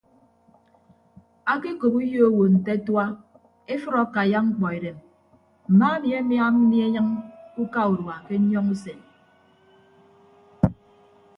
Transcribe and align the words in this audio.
Ake 1.53 1.69
okop 1.75 1.93
uyo 2.01 2.19
owo 2.29 2.43
nte 2.53 2.69
atua 2.77 3.05
efʌd 3.73 3.95
akaiya 4.03 4.39
mkpọ 4.47 4.67
edem 4.77 4.97
mma 5.71 5.87
ami 5.95 6.11
ama 6.19 6.35
anie 6.61 6.79
enyịñ 6.87 7.07
ke 7.53 7.57
uka 7.63 7.81
urua 7.91 8.15
ke 8.25 8.33
nyọñọ 8.37 8.71
usen. 8.73 8.99